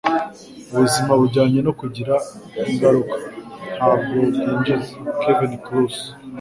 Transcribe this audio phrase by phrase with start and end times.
[0.71, 2.13] Ubuzima bujyanye no kugira
[2.71, 3.15] ingaruka,
[3.77, 6.05] ntabwo bwinjiza.”- Kevin Kruse